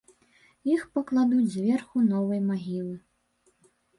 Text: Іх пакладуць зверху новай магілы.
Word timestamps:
Іх 0.75 0.85
пакладуць 0.95 1.51
зверху 1.57 1.97
новай 2.07 2.41
магілы. 2.49 2.95